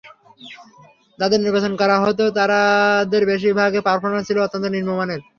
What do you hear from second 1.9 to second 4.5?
হতো, তাঁদের বেশির ভাগের পারফরম্যান্স ছিল